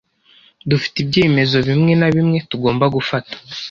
[0.69, 3.35] Dufite ibyemezo bimwe na bimwe tugomba gufata.